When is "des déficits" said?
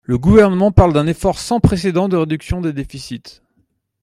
2.59-3.43